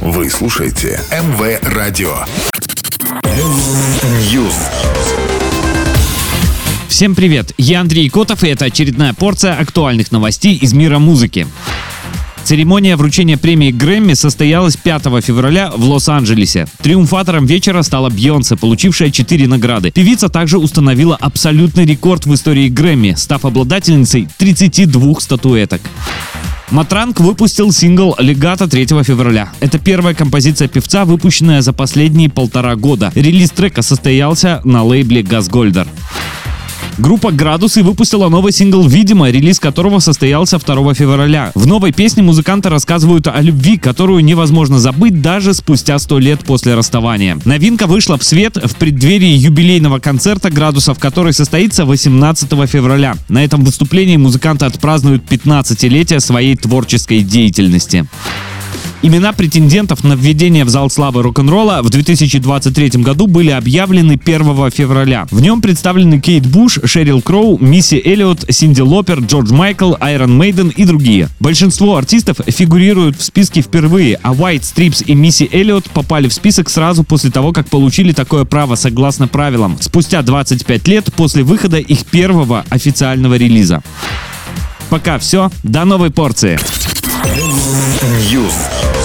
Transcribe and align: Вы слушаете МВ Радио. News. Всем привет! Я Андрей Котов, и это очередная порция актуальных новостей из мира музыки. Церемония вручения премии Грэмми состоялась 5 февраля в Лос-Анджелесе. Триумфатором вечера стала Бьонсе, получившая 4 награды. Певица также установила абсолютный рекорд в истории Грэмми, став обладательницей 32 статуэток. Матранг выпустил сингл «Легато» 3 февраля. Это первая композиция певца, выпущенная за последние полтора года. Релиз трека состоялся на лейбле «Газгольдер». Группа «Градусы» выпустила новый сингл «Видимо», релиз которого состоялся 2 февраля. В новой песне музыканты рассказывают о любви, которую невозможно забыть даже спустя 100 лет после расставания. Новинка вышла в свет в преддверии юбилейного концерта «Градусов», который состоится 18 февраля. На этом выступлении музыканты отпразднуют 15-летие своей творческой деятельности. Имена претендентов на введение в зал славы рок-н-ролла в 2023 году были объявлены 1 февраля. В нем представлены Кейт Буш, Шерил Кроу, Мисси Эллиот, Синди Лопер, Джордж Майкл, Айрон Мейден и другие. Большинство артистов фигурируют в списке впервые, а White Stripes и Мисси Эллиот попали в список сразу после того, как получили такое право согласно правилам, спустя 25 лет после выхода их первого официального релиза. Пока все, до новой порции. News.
Вы 0.00 0.30
слушаете 0.30 0.98
МВ 1.10 1.60
Радио. 1.74 2.24
News. 4.32 4.54
Всем 6.88 7.14
привет! 7.14 7.52
Я 7.58 7.82
Андрей 7.82 8.08
Котов, 8.08 8.42
и 8.42 8.48
это 8.48 8.64
очередная 8.64 9.12
порция 9.12 9.58
актуальных 9.58 10.10
новостей 10.10 10.56
из 10.56 10.72
мира 10.72 10.98
музыки. 10.98 11.46
Церемония 12.44 12.96
вручения 12.96 13.36
премии 13.36 13.72
Грэмми 13.72 14.14
состоялась 14.14 14.78
5 14.78 15.22
февраля 15.22 15.70
в 15.70 15.84
Лос-Анджелесе. 15.84 16.66
Триумфатором 16.82 17.44
вечера 17.44 17.82
стала 17.82 18.08
Бьонсе, 18.08 18.56
получившая 18.56 19.10
4 19.10 19.46
награды. 19.48 19.90
Певица 19.90 20.30
также 20.30 20.56
установила 20.56 21.14
абсолютный 21.14 21.84
рекорд 21.84 22.24
в 22.24 22.32
истории 22.32 22.70
Грэмми, 22.70 23.16
став 23.18 23.44
обладательницей 23.44 24.28
32 24.38 25.20
статуэток. 25.20 25.82
Матранг 26.70 27.18
выпустил 27.18 27.72
сингл 27.72 28.14
«Легато» 28.18 28.68
3 28.68 28.86
февраля. 29.02 29.48
Это 29.58 29.78
первая 29.80 30.14
композиция 30.14 30.68
певца, 30.68 31.04
выпущенная 31.04 31.62
за 31.62 31.72
последние 31.72 32.30
полтора 32.30 32.76
года. 32.76 33.10
Релиз 33.16 33.50
трека 33.50 33.82
состоялся 33.82 34.60
на 34.64 34.84
лейбле 34.84 35.22
«Газгольдер». 35.22 35.88
Группа 37.00 37.32
«Градусы» 37.32 37.82
выпустила 37.82 38.28
новый 38.28 38.52
сингл 38.52 38.86
«Видимо», 38.86 39.30
релиз 39.30 39.58
которого 39.58 40.00
состоялся 40.00 40.58
2 40.58 40.92
февраля. 40.92 41.50
В 41.54 41.66
новой 41.66 41.92
песне 41.92 42.22
музыканты 42.22 42.68
рассказывают 42.68 43.26
о 43.26 43.40
любви, 43.40 43.78
которую 43.78 44.22
невозможно 44.22 44.78
забыть 44.78 45.22
даже 45.22 45.54
спустя 45.54 45.98
100 45.98 46.18
лет 46.18 46.40
после 46.40 46.74
расставания. 46.74 47.38
Новинка 47.46 47.86
вышла 47.86 48.18
в 48.18 48.22
свет 48.22 48.58
в 48.62 48.76
преддверии 48.76 49.34
юбилейного 49.34 49.98
концерта 49.98 50.50
«Градусов», 50.50 50.98
который 50.98 51.32
состоится 51.32 51.86
18 51.86 52.68
февраля. 52.68 53.14
На 53.30 53.42
этом 53.42 53.64
выступлении 53.64 54.18
музыканты 54.18 54.66
отпразднуют 54.66 55.22
15-летие 55.26 56.20
своей 56.20 56.54
творческой 56.54 57.22
деятельности. 57.22 58.06
Имена 59.02 59.32
претендентов 59.32 60.04
на 60.04 60.12
введение 60.12 60.66
в 60.66 60.68
зал 60.68 60.90
славы 60.90 61.22
рок-н-ролла 61.22 61.80
в 61.82 61.88
2023 61.88 63.02
году 63.02 63.26
были 63.26 63.50
объявлены 63.50 64.20
1 64.22 64.70
февраля. 64.70 65.26
В 65.30 65.40
нем 65.40 65.62
представлены 65.62 66.20
Кейт 66.20 66.46
Буш, 66.46 66.78
Шерил 66.84 67.22
Кроу, 67.22 67.56
Мисси 67.58 67.96
Эллиот, 68.04 68.44
Синди 68.50 68.82
Лопер, 68.82 69.20
Джордж 69.20 69.54
Майкл, 69.54 69.94
Айрон 70.00 70.36
Мейден 70.36 70.68
и 70.68 70.84
другие. 70.84 71.30
Большинство 71.40 71.96
артистов 71.96 72.40
фигурируют 72.46 73.16
в 73.16 73.22
списке 73.22 73.62
впервые, 73.62 74.20
а 74.22 74.34
White 74.34 74.60
Stripes 74.60 75.02
и 75.06 75.14
Мисси 75.14 75.48
Эллиот 75.50 75.84
попали 75.84 76.28
в 76.28 76.34
список 76.34 76.68
сразу 76.68 77.02
после 77.02 77.30
того, 77.30 77.52
как 77.52 77.70
получили 77.70 78.12
такое 78.12 78.44
право 78.44 78.74
согласно 78.74 79.28
правилам, 79.28 79.78
спустя 79.80 80.20
25 80.20 80.88
лет 80.88 81.10
после 81.16 81.42
выхода 81.42 81.78
их 81.78 82.04
первого 82.04 82.66
официального 82.68 83.36
релиза. 83.36 83.82
Пока 84.90 85.18
все, 85.18 85.50
до 85.62 85.86
новой 85.86 86.10
порции. 86.10 86.58
News. 87.22 88.99